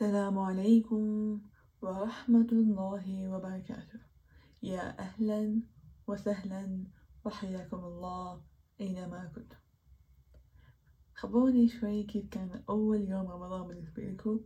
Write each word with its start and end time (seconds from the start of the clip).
السلام 0.00 0.38
عليكم 0.38 1.02
ورحمة 1.82 2.48
الله 2.52 3.28
وبركاته. 3.28 4.00
يا 4.62 4.98
أهلا 4.98 5.62
وسهلا 6.06 6.84
وحياكم 7.24 7.84
الله 7.84 8.42
أينما 8.80 9.32
كنتم. 9.34 9.56
خبروني 11.14 11.68
شوي 11.68 12.02
كيف 12.02 12.28
كان 12.30 12.62
أول 12.68 13.08
يوم 13.08 13.26
رمضان 13.26 13.68
بالنسبة 13.68 14.02
لكم. 14.02 14.40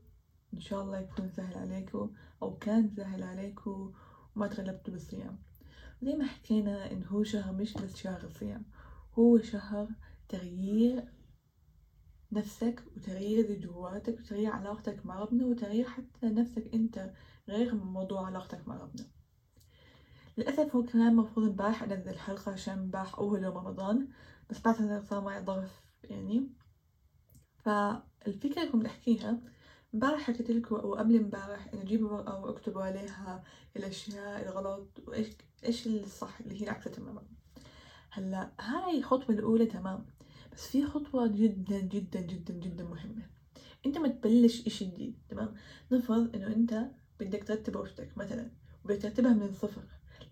إن 0.54 0.60
شاء 0.60 0.82
الله 0.82 0.98
يكون 0.98 1.28
سهل 1.28 1.58
عليكم 1.58 2.10
أو 2.42 2.56
كان 2.58 2.90
سهل 2.96 3.22
عليكم 3.22 3.92
وما 4.36 4.46
تغلبتوا 4.46 4.92
بالصيام. 4.92 5.38
زي 6.02 6.14
ما 6.14 6.24
حكينا 6.24 6.92
إن 6.92 7.04
هو 7.04 7.22
شهر 7.22 7.52
مش 7.52 7.74
بس 7.74 7.96
شهر 7.96 8.24
الصيام 8.24 8.64
هو 9.18 9.38
شهر 9.38 9.88
تغيير 10.28 11.04
نفسك 12.32 12.84
وتغيير 12.96 13.58
جواتك 13.60 14.18
وتغيير 14.18 14.50
علاقتك 14.50 15.06
مع 15.06 15.18
ربنا 15.20 15.46
وتغيير 15.46 15.84
حتى 15.88 16.26
نفسك 16.26 16.74
أنت 16.74 17.12
غير 17.48 17.74
من 17.74 17.92
موضوع 17.92 18.26
علاقتك 18.26 18.68
مع 18.68 18.76
ربنا. 18.76 19.06
للأسف 20.38 20.76
هو 20.76 20.82
كان 20.82 21.08
المفروض 21.08 21.46
امبارح 21.46 21.82
أنزل 21.82 22.18
حلقة 22.18 22.52
عشان 22.52 22.78
امبارح 22.78 23.18
أول 23.18 23.44
يوم 23.44 23.56
رمضان 23.58 24.08
بس 24.50 24.60
بعد 24.60 25.04
صار 25.10 25.20
معي 25.20 25.44
ظرف 25.44 25.82
يعني. 26.04 26.48
فالفكرة 27.64 28.60
اللي 28.60 28.72
كنت 28.72 28.86
أحكيها 28.86 29.40
امبارح 29.94 30.20
حكيت 30.20 30.50
لكم 30.50 30.76
أو 30.76 30.94
قبل 30.94 31.16
امبارح 31.16 31.66
إنه 31.74 31.84
جيبوا 31.84 32.10
ورقة 32.10 32.40
واكتبوا 32.40 32.82
عليها 32.82 33.44
الأشياء 33.76 34.42
الغلط 34.42 34.88
وإيش 35.06 35.28
إيش 35.64 35.86
الصح 35.86 36.40
اللي 36.40 36.60
هي 36.60 36.64
العكسة 36.64 36.90
تماما. 36.90 37.22
هلأ 38.10 38.52
هاي 38.60 38.98
الخطوة 38.98 39.36
الأولى 39.36 39.66
تمام 39.66 40.06
بس 40.52 40.66
في 40.68 40.86
خطوة 40.86 41.26
جدا 41.26 41.80
جدا 41.80 42.20
جدا 42.20 42.54
جدا 42.54 42.84
مهمة. 42.84 43.30
أنت 43.86 43.98
ما 43.98 44.08
تبلش 44.08 44.66
إشي 44.66 44.84
جديد 44.84 45.18
تمام؟ 45.28 45.54
نفرض 45.92 46.36
إنه 46.36 46.46
أنت 46.46 46.90
بدك 47.20 47.44
ترتب 47.44 47.76
غرفتك 47.76 48.18
مثلا 48.18 48.50
وبدك 48.84 49.02
ترتبها 49.02 49.32
من 49.32 49.42
الصفر 49.42 49.82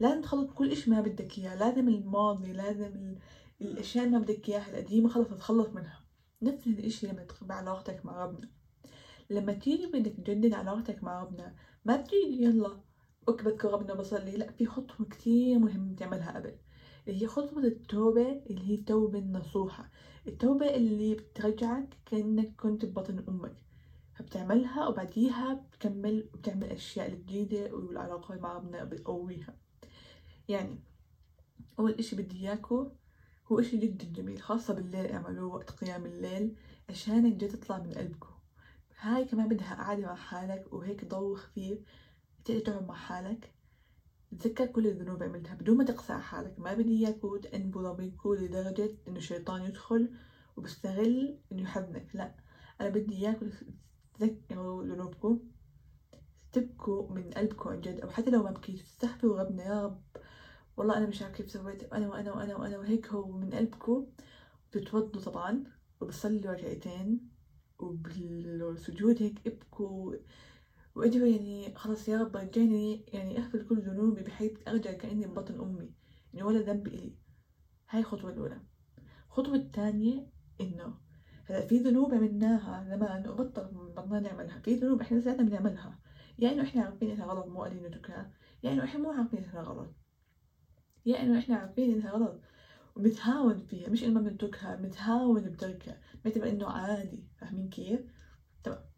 لازم 0.01 0.23
تخلص 0.23 0.51
كل 0.51 0.73
إشي 0.73 0.91
ما 0.91 1.01
بدك 1.01 1.39
إياه 1.39 1.55
لازم 1.55 1.89
الماضي 1.89 2.53
لازم 2.53 2.87
ال... 2.87 3.19
الأشياء 3.61 4.05
اللي 4.05 4.19
ما 4.19 4.25
بدك 4.25 4.49
إياها 4.49 4.71
القديمة 4.71 5.09
خلص 5.09 5.29
تتخلص 5.29 5.69
منها. 5.69 6.01
نفس 6.43 6.67
الإشي 6.67 7.07
لما 7.07 7.25
تخبى 7.25 7.53
علاقتك 7.55 8.07
مع 8.07 8.25
ربنا. 8.25 8.49
لما 9.31 9.53
تيجي 9.53 9.87
بدك 9.87 10.13
تجدد 10.13 10.53
علاقتك 10.53 11.05
مع 11.05 11.23
ربنا 11.23 11.55
ما 11.85 11.97
بتيجي 11.97 12.43
يلا 12.43 12.81
أوكي 13.29 13.45
بذكر 13.45 13.71
ربنا 13.71 13.95
بصلي 13.95 14.37
لا 14.37 14.53
في 14.53 14.67
خطوة 14.67 15.07
كتير 15.09 15.59
مهم 15.59 15.95
تعملها 15.95 16.37
قبل 16.37 16.55
هي 17.07 17.27
خطوة 17.27 17.65
التوبة 17.65 18.43
اللي 18.51 18.71
هي 18.71 18.75
التوبة 18.75 19.19
النصوحة. 19.19 19.91
التوبة 20.27 20.75
اللي 20.75 21.15
بترجعك 21.15 21.97
كأنك 22.07 22.57
كنت 22.57 22.85
ببطن 22.85 23.25
أمك. 23.29 23.57
فبتعملها 24.15 24.89
وبعديها 24.89 25.55
بتكمل 25.55 26.29
وبتعمل 26.35 26.65
أشياء 26.65 27.09
الجديدة 27.13 27.75
والعلاقة 27.75 28.35
مع 28.41 28.57
ربنا 28.57 28.85
بتقويها. 28.85 29.57
يعني 30.49 30.81
أول 31.79 31.93
إشي 31.93 32.17
بدي 32.17 32.37
إياكو 32.37 32.91
هو 33.53 33.61
إشي 33.61 33.77
جدا 33.77 34.05
جميل 34.05 34.43
خاصة 34.43 34.75
بالليل 34.75 35.07
أعملوه 35.13 35.55
وقت 35.55 35.71
قيام 35.71 36.07
الليل 36.07 36.57
عشان 36.89 37.27
الجد 37.27 37.49
تطلع 37.49 37.79
من 37.79 37.93
قلبكم 37.93 38.31
هاي 39.01 39.25
كمان 39.25 39.49
بدها 39.49 39.75
قعدة 39.75 40.07
مع 40.07 40.15
حالك 40.15 40.73
وهيك 40.73 41.05
ضوء 41.05 41.37
خفيف 41.37 41.79
تقدر 42.45 42.61
تقعد 42.61 42.87
مع 42.89 42.95
حالك. 42.95 43.53
تذكر 44.39 44.67
كل 44.67 44.87
الذنوب 44.87 45.23
عملتها 45.23 45.55
بدون 45.55 45.77
ما 45.77 45.85
تقسى 45.85 46.13
حالك. 46.13 46.59
ما 46.59 46.75
بدي 46.75 47.07
اياكوا 47.07 47.39
تأنبوا 47.39 47.93
ضميركوا 47.93 48.37
لدرجة 48.37 48.91
إنه 49.09 49.17
الشيطان 49.17 49.63
يدخل 49.63 50.11
وبيستغل 50.57 51.39
إنه 51.53 51.63
يحزنك 51.63 52.07
لا 52.15 52.35
أنا 52.81 52.89
بدي 52.89 53.17
اياكوا 53.17 53.49
تذكروا 54.19 54.85
ذنوبكم. 54.85 55.41
تبكوا 56.53 57.13
من 57.13 57.31
قلبكم 57.31 57.71
عن 57.71 57.81
جد 57.81 58.01
أو 58.01 58.11
حتى 58.11 58.31
لو 58.31 58.43
ما 58.43 58.51
بكيتوا 58.51 58.85
تستغفروا 58.85 59.41
ربنا. 59.43 59.65
يا 59.65 59.85
رب. 59.85 60.03
والله 60.77 60.97
أنا 60.97 61.07
مش 61.07 61.23
عارف 61.23 61.37
كيف 61.37 61.51
سويت. 61.51 61.93
أنا 61.93 62.09
وأنا 62.09 62.33
وأنا 62.33 62.57
وأنا 62.57 62.79
وهيك 62.79 63.07
هو 63.09 63.39
من 63.39 63.51
قلبكم. 63.51 64.07
بتتوضوا 64.73 65.23
طبعا 65.23 65.65
وبصلوا 66.01 66.53
ركعتين 66.53 67.31
وبالسجود 67.79 69.23
هيك 69.23 69.47
ابكوا. 69.47 70.15
وادعوا 71.01 71.27
يعني 71.27 71.75
خلاص 71.75 72.09
يا 72.09 72.19
رب 72.19 72.37
رجعني 72.37 73.05
يعني 73.13 73.39
أغفر 73.39 73.63
كل 73.63 73.81
ذنوبي 73.81 74.23
بحيث 74.23 74.53
أرجع 74.69 74.93
كأني 74.93 75.27
ببطن 75.27 75.61
أمي 75.61 75.95
يعني 76.33 76.47
ولا 76.47 76.59
ذنب 76.59 76.87
إلي. 76.87 77.17
هاي 77.91 78.01
الخطوة 78.01 78.31
الأولى. 78.31 78.61
الخطوة 79.27 79.55
الثانية 79.55 80.27
إنه 80.61 80.95
هلا 81.45 81.67
في 81.67 81.79
ذنوب 81.79 82.15
عملناها 82.15 82.85
زمان 82.89 83.29
وبطل 83.29 83.65
بطلنا 83.65 84.21
نعملها. 84.21 84.61
في 84.61 84.75
ذنوب 84.75 85.01
إحنا 85.01 85.19
لساتنا 85.19 85.43
بنعملها. 85.43 85.99
يا 86.39 86.53
إنه 86.53 86.63
إحنا 86.63 86.83
عارفين 86.83 87.11
إنها 87.11 87.27
غلط 87.27 87.47
مو 87.47 87.63
قادرين 87.63 87.87
نتركها. 87.87 88.33
يا 88.63 88.73
إنه 88.73 88.85
إحنا 88.85 89.01
مو 89.01 89.11
عارفين 89.11 89.45
إنها 89.45 89.63
غلط. 89.63 89.95
يا 91.07 91.23
إنه 91.23 91.39
إحنا 91.39 91.57
عارفين 91.57 91.93
إنها 91.93 92.11
غلط. 92.11 92.41
وبنتهاون 92.97 93.67
فيها 93.67 93.89
مش 93.89 94.05
إنه 94.05 94.21
ما 94.21 94.21
بنتركها 94.21 94.77
بنتهاون 94.77 95.51
بتركها. 95.51 96.01
بنعتبر 96.25 96.49
إنه 96.49 96.67
عادي. 96.69 97.29
فاهمين 97.39 97.69
كيف؟ 97.69 98.01
تمام 98.65 98.90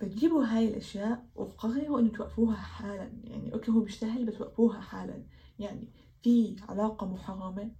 بتجيبوا 0.00 0.44
هاي 0.44 0.68
الأشياء 0.68 1.26
وقرروا 1.34 2.00
إنه 2.00 2.08
توقفوها 2.08 2.56
حالا. 2.56 3.12
يعني 3.24 3.54
أوكي 3.54 3.70
هو 3.70 3.80
بيستاهل 3.80 4.26
بس 4.26 4.40
وقفوها 4.40 4.80
حالا. 4.80 5.26
يعني 5.58 5.88
في 6.22 6.56
علاقة 6.68 7.06
محرمة 7.06 7.70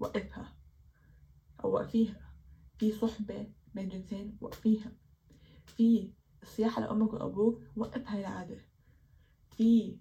وقفها 0.00 0.56
أو 1.64 1.72
وقفيها. 1.72 2.32
في 2.78 2.92
صحبة 2.92 3.46
بين 3.74 3.88
جنسين 3.88 4.36
وقفيها. 4.40 4.92
في 5.66 6.12
السياحة 6.42 6.82
لأمك 6.82 7.12
وأبوك 7.12 7.62
وقف 7.76 8.08
هاي 8.08 8.20
العادة. 8.20 8.58
في 9.56 9.96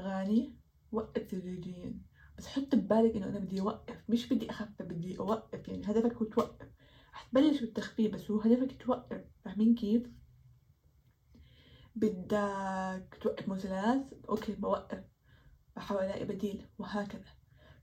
أغاني 0.00 0.56
وقف 0.92 1.22
تدريجيا 1.22 1.98
بس 2.38 2.46
حط 2.46 2.74
ببالك 2.74 3.16
إنه 3.16 3.26
أنا 3.26 3.38
بدي 3.38 3.60
أوقف. 3.60 4.02
مش 4.08 4.32
بدي 4.32 4.50
أخفف 4.50 4.82
بدي 4.82 5.18
أوقف. 5.18 5.68
يعني 5.68 5.82
هدفك 5.86 6.12
هو 6.14 6.24
توقف. 6.24 6.68
حتبلش 7.12 7.60
بالتخفيف 7.60 8.14
بس 8.14 8.30
هو 8.30 8.40
هدفك 8.40 8.82
توقف. 8.82 9.24
فاهمين 9.44 9.74
كيف؟ 9.74 10.21
بدك 11.96 13.18
توقف 13.20 13.48
مسلسلات؟ 13.48 14.06
أوكي 14.28 14.54
بوقف. 14.54 15.04
بحاول 15.76 16.02
ألاقي 16.02 16.24
بديل. 16.24 16.66
وهكذا. 16.78 17.24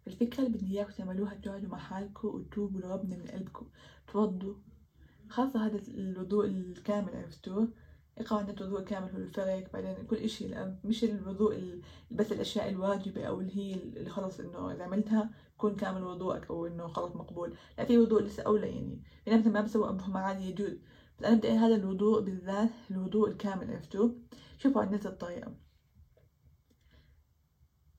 الفكرة 0.08 0.40
اللي 0.46 0.58
بدي 0.58 0.66
إياكم 0.78 0.92
تعملوها 0.92 1.34
تقعدوا 1.34 1.70
مع 1.70 1.78
حالكم 1.78 2.28
وتوبوا 2.28 2.82
لربنا 2.82 3.18
من 3.18 3.28
قلبكم. 3.28 3.70
توضوا 4.08 4.56
خاصة 5.30 5.66
هذا 5.66 5.82
الوضوء 5.88 6.46
الكامل 6.46 7.16
عرفتوه 7.16 7.74
اقرأ 8.18 8.40
عن 8.40 8.50
الوضوء 8.50 8.80
الكامل 8.80 9.12
هو 9.12 9.18
الفرق. 9.18 9.74
بعدين 9.74 10.06
كل 10.08 10.16
إشي 10.16 10.56
مش 10.84 11.04
الوضوء 11.04 11.82
بس 12.12 12.32
الأشياء 12.32 12.70
الواجبة 12.70 13.24
أو 13.26 13.40
اللي 13.42 13.58
هي 13.58 13.74
اللي 13.74 14.10
خلص 14.10 14.40
إنه 14.40 14.72
إذا 14.72 14.84
عملتها 14.84 15.30
يكون 15.56 15.76
كامل 15.76 16.04
وضوءك 16.04 16.50
أو 16.50 16.66
إنه 16.68 16.88
خلص 16.88 17.16
مقبول. 17.16 17.58
لا 17.78 17.86
في 17.86 17.98
وضوء 17.98 18.24
لسه 18.24 18.44
أولى 18.44 18.68
يعني. 18.68 19.04
في 19.26 19.30
ناس 19.32 19.48
ما 19.48 19.62
بسوي 19.62 19.90
ابهم 19.90 20.18
عادي 20.18 20.50
يجوز. 20.50 20.78
بدي 21.22 21.52
هذا 21.52 21.76
الوضوء 21.76 22.22
بالذات 22.22 22.72
الوضوء 22.92 23.30
الكامل 23.30 23.72
عرفتوا 23.72 24.10
شوفوا 24.58 24.82
عن 24.82 24.92
نفس 24.92 25.06
الطريقة 25.06 25.54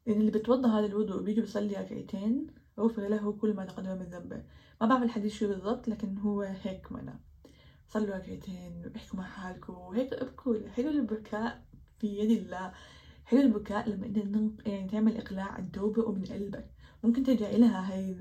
لأن 0.06 0.20
اللي 0.20 0.30
بتوضى 0.30 0.68
هذا 0.68 0.86
الوضوء 0.86 1.22
بيجي 1.22 1.40
بيصلي 1.40 1.74
ركعتين 1.74 2.46
غفر 2.80 3.08
له 3.08 3.32
كل 3.32 3.54
ما 3.54 3.64
تقدم 3.64 3.98
من 3.98 4.06
ذنبه. 4.06 4.42
ما 4.80 4.86
بعرف 4.86 5.02
الحديث 5.02 5.34
شو 5.34 5.48
بالضبط 5.48 5.88
لكن 5.88 6.18
هو 6.18 6.40
هيك 6.42 6.92
معناه. 6.92 7.20
صلوا 7.88 8.16
ركعتين 8.16 8.92
احكوا 8.96 9.18
مع 9.18 9.24
حالكم 9.24 9.72
وهيك 9.72 10.12
ابكوا 10.12 10.68
حلو 10.68 10.88
البكاء 10.88 11.64
في 11.98 12.06
يد 12.06 12.30
الله. 12.30 12.72
حلو 13.24 13.40
البكاء 13.40 13.88
لما 13.88 14.06
انت 14.06 14.16
يعني 14.66 14.88
تعمل 14.88 15.16
إقلاع 15.16 15.52
عن 15.52 15.72
توبة 15.72 16.02
ومن 16.02 16.24
قلبك. 16.24 16.70
ممكن 17.04 17.22
ترجعي 17.22 17.58
لها 17.58 17.92
هاي 17.92 18.14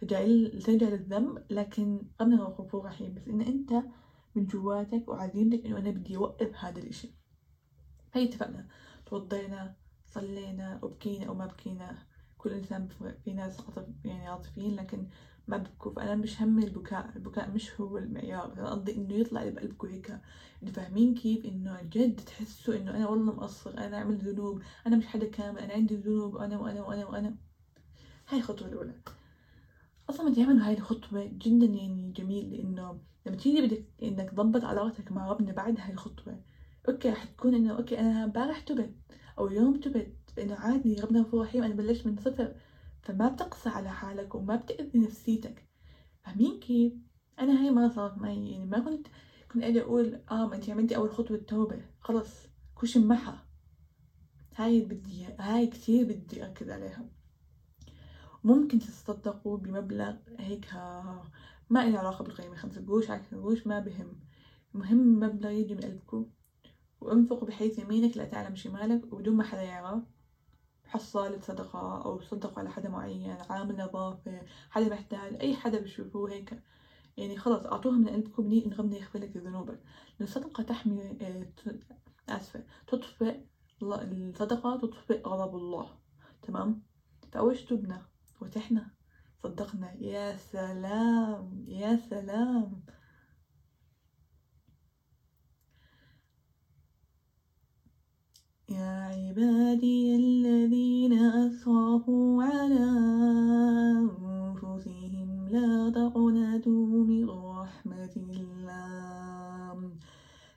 ترجع 0.00 0.88
للذنب 0.88 1.44
لكن 1.50 2.02
ربنا 2.20 2.42
غفور 2.42 2.84
رحيم. 2.84 3.14
بس 3.14 3.28
إن 3.28 3.40
أنت 3.40 3.72
من 4.34 4.46
جواتك 4.46 5.08
وعزيمتك 5.08 5.66
إنه 5.66 5.78
أنا 5.78 5.90
بدي 5.90 6.16
اوقف 6.16 6.54
هذا 6.54 6.78
الإشي. 6.78 7.14
هي 8.14 8.24
اتفقنا. 8.24 8.68
توضينا 9.06 9.76
صلينا 10.04 10.80
وبكينا 10.82 11.26
أو 11.26 11.34
ما 11.34 11.46
بكينا 11.46 11.98
كل 12.38 12.52
إنسان 12.52 12.88
في 13.24 13.32
ناس 13.32 13.60
عاطف 13.60 13.86
يعني 14.04 14.28
عاطفيين 14.28 14.76
لكن 14.76 15.08
ما 15.48 15.56
بكوا 15.56 15.92
فأنا 15.92 16.14
مش 16.14 16.42
همي 16.42 16.64
البكاء. 16.64 17.12
البكاء 17.16 17.50
مش 17.50 17.80
هو 17.80 17.98
المعيار. 17.98 18.52
أنا 18.52 18.70
قصدي 18.70 18.96
إنه 18.96 19.14
يطلع 19.14 19.42
اللي 19.42 19.52
بقلبكم 19.52 19.88
هيك. 19.88 20.10
انه 20.62 20.72
فاهمين 20.72 21.14
كيف؟ 21.14 21.44
إنه 21.44 21.82
جد 21.82 22.20
تحسوا 22.20 22.76
إنه 22.76 22.96
أنا 22.96 23.08
والله 23.08 23.32
مقصر. 23.32 23.78
أنا 23.78 23.96
عملت 23.96 24.24
ذنوب. 24.24 24.62
أنا 24.86 24.96
مش 24.96 25.06
حدا 25.06 25.26
كامل. 25.26 25.58
أنا 25.58 25.72
عندي 25.72 25.96
ذنوب. 25.96 26.34
وأنا 26.34 26.58
وأنا 26.58 26.82
وأنا 26.82 27.06
وأنا. 27.06 27.36
هاي 28.28 28.38
الخطوة 28.38 28.68
الأولى. 28.68 28.94
أصلا 30.10 30.34
تعملوا 30.34 30.66
هاي 30.66 30.74
الخطوة 30.74 31.24
جدا 31.32 31.66
يعني 31.66 32.12
جميل 32.12 32.52
لأنه 32.52 33.00
لما 33.26 33.36
تيجي 33.36 33.66
بدك 33.66 33.84
إنك 34.02 34.30
تضبط 34.30 34.64
علاقتك 34.64 35.12
مع 35.12 35.30
ربنا 35.30 35.52
بعد 35.52 35.80
هاي 35.80 35.92
الخطوة 35.92 36.40
أوكي 36.88 37.12
حتكون 37.12 37.54
إنه 37.54 37.76
أوكي 37.76 38.00
أنا 38.00 38.24
امبارح 38.24 38.60
تبت 38.60 38.94
أو 39.38 39.48
يوم 39.48 39.80
تبت 39.80 40.16
إنه 40.38 40.54
عادي 40.54 41.00
ربنا 41.00 41.20
غفور 41.20 41.42
رحيم 41.42 41.62
أنا 41.62 41.74
بلشت 41.74 42.06
من 42.06 42.16
صفر 42.16 42.54
فما 43.02 43.28
بتقسى 43.28 43.68
على 43.68 43.90
حالك 43.90 44.34
وما 44.34 44.56
بتأذي 44.56 44.98
نفسيتك. 44.98 45.68
فاهمين 46.24 46.60
كيف؟ 46.60 46.92
أنا 47.40 47.62
هاي 47.62 47.70
ما 47.70 47.88
صارت 47.88 48.18
معي 48.18 48.50
يعني 48.50 48.64
ما 48.64 48.78
كنت 48.78 49.06
كنت 49.52 49.62
أجي 49.62 49.80
أقول 49.80 50.20
آه 50.30 50.46
ما 50.46 50.54
أنتي 50.54 50.72
عملتي 50.72 50.96
أول 50.96 51.10
خطوة 51.10 51.36
توبة 51.36 51.80
خلص 52.00 52.46
كل 52.74 52.88
شي 52.88 52.98
هاي 54.56 54.80
بدي 54.80 55.26
هاي 55.38 55.66
كتير 55.66 56.04
بدي 56.04 56.44
أركز 56.44 56.70
عليها. 56.70 57.15
ممكن 58.46 58.78
تتصدقوا 58.78 59.56
بمبلغ 59.56 60.14
هيك 60.38 60.74
ما 61.70 61.84
إله 61.84 61.98
علاقة 61.98 62.24
بالقيمة. 62.24 62.56
خمسة 62.56 62.86
قروش 62.86 63.10
عشرة 63.10 63.36
قروش 63.36 63.66
ما 63.66 63.80
بهم. 63.80 64.20
المهم 64.74 65.20
مبلغ 65.20 65.50
يجي 65.50 65.74
من 65.74 65.80
قلبكم. 65.80 66.30
وانفقوا 67.00 67.48
بحيث 67.48 67.78
يمينك 67.78 68.16
لا 68.16 68.24
تعلم 68.24 68.56
شمالك 68.56 69.12
وبدون 69.12 69.36
ما 69.36 69.44
حدا 69.44 69.62
يعرف. 69.62 70.02
حصالة 70.84 71.40
صدقة 71.40 72.04
أو 72.04 72.20
صدقوا 72.20 72.58
على 72.58 72.70
حدا 72.70 72.88
معين 72.88 73.36
عامل 73.50 73.76
نظافة 73.76 74.40
حدا 74.70 74.88
محتاج 74.88 75.34
أي 75.40 75.56
حدا 75.56 75.80
بتشوفوه 75.80 76.32
هيك. 76.32 76.62
يعني 77.16 77.36
خلص 77.36 77.66
أعطوها 77.66 77.96
من 77.96 78.08
قلبكم. 78.08 78.52
إن 78.52 78.72
ربنا 78.72 78.96
يغفر 78.96 79.18
لك 79.18 79.36
ذنوبك 79.36 79.80
الصدقة 80.20 80.62
تحمي 80.62 81.18
آه، 81.20 81.46
آسفة. 82.28 82.64
تطفئ 82.86 83.40
الصدقة 83.82 84.76
تطفئ 84.76 85.22
غضب 85.22 85.56
الله. 85.56 85.88
تمام؟ 86.42 86.82
فأول 87.32 87.58
تبنا 87.58 88.15
وتحنا. 88.40 88.90
صدقنا. 89.42 89.92
يا 90.00 90.36
سلام. 90.36 91.64
يا 91.68 91.96
سلام. 91.96 92.82
يا 98.68 98.94
عبادي 99.14 100.16
الذين 100.16 101.12
أسرفوا 101.12 102.42
على 102.42 102.86
أنفسهم 104.26 105.48
لا 105.48 105.90
تقنطوا 105.90 107.04
من 107.10 107.30
رحمة 107.30 108.14
الله. 108.16 109.78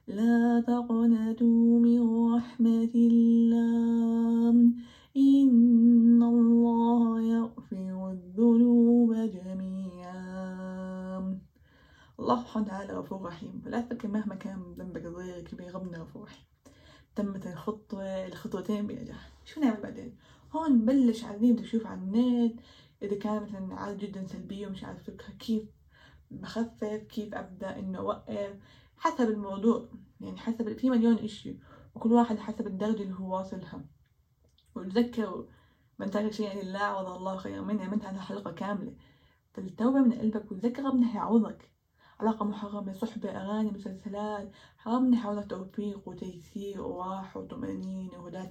لا 0.08 0.64
تقنطوا 0.68 1.80
من 1.80 2.02
رحمة 2.34 2.94
الله 2.96 3.29
الله 12.30 12.42
سبحانه 12.42 12.66
وتعالى 12.66 12.94
غفور 12.94 13.22
رحيم. 13.22 13.62
فلا 13.66 13.82
تفكر 13.82 14.08
مهما 14.08 14.36
كان 14.36 14.76
ذنبك 14.78 15.08
صغير 15.08 15.42
كبير 15.42 15.76
ربنا 15.76 15.98
غفور 15.98 16.24
رحيم. 16.24 16.46
تمت 17.16 17.48
الخطوة 17.48 18.04
الخطوتين 18.04 18.88
بنجاح 18.88 19.32
شو 19.46 19.62
نعمل 19.62 19.82
بعدين؟ 19.82 20.18
هون 20.52 20.72
نبلش 20.72 21.24
عايزين 21.24 21.56
نشوف 21.56 21.88
على 21.88 22.02
النت 22.02 22.60
إذا 23.02 23.20
كان 23.20 23.44
مثلا 23.44 23.76
عادة 23.76 23.98
جدا 24.08 24.28
سلبية 24.28 24.68
ومش 24.68 24.84
عارفة 24.84 25.14
كيف 25.40 25.64
بخفف؟ 26.32 26.84
كيف 26.84 27.36
أبدأ 27.36 27.80
إنه 27.80 28.00
أوقف؟ 28.00 28.56
حسب 28.98 29.30
الموضوع. 29.30 29.90
يعني 30.22 30.38
حسب 30.38 30.78
في 30.78 30.90
مليون 30.90 31.16
إشي. 31.16 31.58
وكل 31.96 32.12
واحد 32.12 32.38
حسب 32.38 32.68
الدرجة 32.68 33.02
اللي 33.04 33.16
هو 33.16 33.38
واصلها. 33.38 33.86
وتذكروا 34.76 35.44
من 36.00 36.12
ترك 36.12 36.34
شيئا 36.34 36.64
لله 36.64 36.80
عوض 36.80 37.08
الله 37.08 37.38
خيرا 37.38 37.62
منه 37.62 37.84
عملت 37.84 38.06
عنها 38.06 38.22
حلقة 38.22 38.52
كاملة. 38.52 38.94
فالتوبة 39.54 40.00
من 40.00 40.14
قلبك 40.14 40.52
وتذكر 40.52 40.84
ربنا 40.84 41.16
هيعوضك 41.16 41.79
علاقة 42.20 42.46
محرمة 42.46 42.94
صحبة 42.94 43.30
أغاني 43.30 43.72
مسلسلات. 43.72 44.52
حرام 44.78 45.12
نحاول 45.12 45.48
توفيق 45.48 46.08
وتيسير 46.08 46.82
وراحة 46.82 47.40
وطمأنينة 47.40 48.20
وهداة 48.20 48.50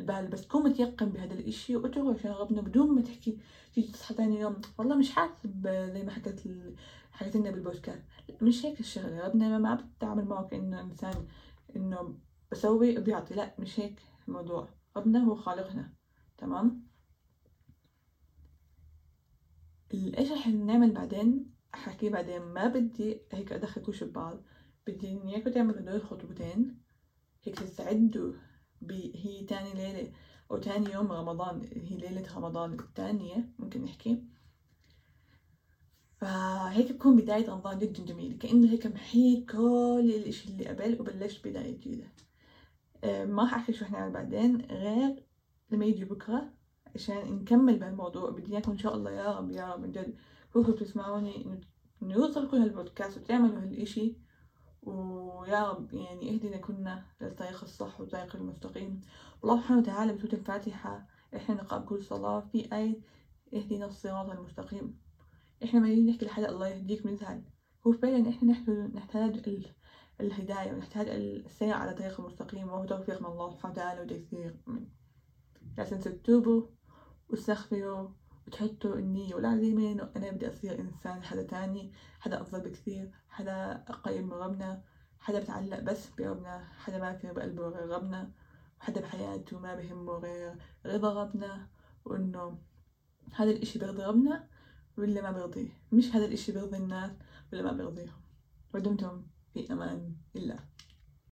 البال. 0.00 0.28
بس 0.28 0.42
تكون 0.42 0.62
متيقن 0.64 1.08
بهذا 1.08 1.34
الإشي 1.34 1.76
واترك 1.76 2.18
عشان 2.18 2.30
ربنا 2.30 2.60
بدون 2.60 2.94
ما 2.94 3.02
تحكي. 3.02 3.38
تيجي 3.74 3.92
تصحى 3.92 4.14
تاني 4.14 4.40
يوم 4.40 4.60
والله 4.78 4.96
مش 4.96 5.10
حاسب 5.12 5.68
زي 5.68 6.02
ما 6.02 6.10
حكت 6.12 6.48
حكت 7.12 7.36
لنا 7.36 7.50
بالبودكاست. 7.50 8.02
مش 8.42 8.66
هيك 8.66 8.80
الشغلة. 8.80 9.26
ربنا 9.26 9.58
ما 9.58 9.74
بتعامل 9.74 10.24
معه 10.24 10.46
كأنه 10.46 10.80
إنسان 10.80 11.26
إنه 11.76 12.18
بسوي 12.52 12.98
وبيعطي. 12.98 13.34
لا 13.34 13.54
مش 13.58 13.80
هيك 13.80 14.02
الموضوع. 14.28 14.68
ربنا 14.96 15.18
هو 15.24 15.34
خالقنا. 15.34 15.92
تمام؟ 16.38 16.86
إيش 19.94 20.32
رح 20.32 20.48
نعمل 20.48 20.92
بعدين؟ 20.92 21.51
أحكي 21.74 22.08
بعدين 22.08 22.42
ما 22.42 22.68
بدي 22.68 23.20
هيك 23.32 23.52
أدخل 23.52 23.82
كل 23.82 24.06
ببعض. 24.06 24.42
بدي 24.86 25.08
اياكم 25.08 25.50
تعملوا 25.50 25.80
دول 25.80 25.94
الخطوتين 25.94 26.82
هيك 27.44 27.58
تستعدوا 27.58 28.32
هي 28.90 29.44
تاني 29.48 29.74
ليلة 29.74 30.12
أو 30.50 30.56
تاني 30.56 30.92
يوم 30.92 31.12
رمضان 31.12 31.68
هي 31.72 31.96
ليلة 31.96 32.36
رمضان 32.36 32.72
الثانية 32.72 33.52
ممكن 33.58 33.84
نحكي. 33.84 34.24
فهيك 36.20 36.92
بكون 36.92 37.16
بداية 37.16 37.50
رمضان 37.50 37.78
جدا 37.78 38.04
جميل 38.04 38.38
كأنه 38.38 38.70
هيك 38.70 38.86
محيط 38.86 39.50
كل 39.50 40.12
الإشي 40.16 40.48
اللي 40.48 40.68
قبل 40.68 41.00
وبلشت 41.00 41.48
بداية 41.48 41.76
جديدة. 41.76 42.04
آه، 43.04 43.24
ما 43.24 43.46
حأحكي 43.46 43.72
شو 43.72 43.84
حنعمل 43.84 44.12
بعدين 44.12 44.60
غير 44.60 45.26
لما 45.70 45.84
يجي 45.84 46.04
بكرة 46.04 46.54
عشان 46.94 47.32
نكمل 47.34 47.78
بهالموضوع. 47.78 48.30
بدي 48.30 48.52
إياكم 48.52 48.72
إن 48.72 48.78
شاء 48.78 48.94
الله 48.94 49.10
يا 49.10 49.38
رب 49.38 49.50
يا 49.50 49.72
رب 49.74 49.80
من 49.80 49.92
جد 49.92 50.16
كلكم 50.52 50.72
تسمعوني 50.72 51.46
إنه 52.02 52.14
يوصلكم 52.14 52.56
هالبودكاست 52.56 53.18
وتعملوا 53.18 53.58
هالإشي 53.62 54.16
ويا 54.82 55.70
رب 55.70 55.94
يعني 55.94 56.34
اهدنا 56.34 56.56
كنا 56.56 57.04
للطريق 57.20 57.62
الصح 57.62 58.00
والطريق 58.00 58.36
المستقيم 58.36 59.00
والله 59.42 59.60
سبحانه 59.60 59.80
وتعالى 59.80 60.12
بسورة 60.12 60.32
الفاتحة 60.34 61.06
إحنا 61.36 61.54
نقرأ 61.54 61.78
كل 61.78 62.04
صلاة 62.04 62.40
في 62.40 62.76
آية 62.76 63.00
اهدنا 63.54 63.86
الصراط 63.86 64.30
المستقيم 64.30 64.98
إحنا 65.64 65.80
ما 65.80 65.94
نحكي 65.94 66.26
لحدا 66.26 66.48
الله 66.48 66.68
يهديك 66.68 67.06
مثال 67.06 67.42
هو 67.86 67.92
فعلا 67.92 68.28
إحنا 68.28 68.52
نحتاج 68.94 69.48
الهداية 70.20 70.72
ونحتاج 70.72 71.08
السير 71.08 71.72
على 71.72 71.94
طريق 71.94 72.20
المستقيم 72.20 72.68
وهو 72.68 72.84
توفيق 72.84 73.20
من 73.20 73.26
الله 73.26 73.50
سبحانه 73.50 73.72
وتعالى 73.74 74.00
وتيسير 74.00 74.56
منه 74.66 74.86
تنسوا 75.76 75.98
تتوبوا 75.98 76.66
واستغفروا 77.28 78.08
وتحطوا 78.46 78.94
النية 78.94 79.34
والعزيمة 79.34 79.92
إنه 79.92 80.10
أنا 80.16 80.30
بدي 80.30 80.48
أصير 80.48 80.80
إنسان 80.80 81.22
حدا 81.22 81.42
تاني 81.42 81.92
حدا 82.20 82.40
أفضل 82.40 82.60
بكثير 82.60 83.10
حدا 83.28 83.74
قريب 83.74 84.24
من 84.24 84.32
ربنا 84.32 84.82
حدا 85.20 85.40
بتعلق 85.40 85.80
بس 85.80 86.08
بربنا 86.18 86.68
حدا 86.78 86.98
ما 86.98 87.16
في 87.16 87.32
بقلبه 87.32 87.68
غير 87.68 87.88
ربنا 87.88 88.32
وحدا 88.80 89.00
بحياته 89.00 89.58
ما 89.58 89.74
بهمه 89.74 90.12
غير 90.12 90.56
رضا 90.86 91.22
ربنا 91.22 91.68
وإنه 92.04 92.58
هذا 93.34 93.50
الإشي 93.50 93.78
بيرضي 93.78 94.02
ربنا 94.04 94.48
ولا 94.98 95.22
ما 95.22 95.32
بيرضيه. 95.32 95.68
مش 95.92 96.14
هذا 96.14 96.24
الإشي 96.24 96.52
بيرضي 96.52 96.76
الناس 96.76 97.10
ولا 97.52 97.62
ما 97.62 97.72
بيرضيهم. 97.72 98.22
ودمتم 98.74 99.26
في 99.54 99.72
أمان 99.72 100.16
الله. 100.36 100.58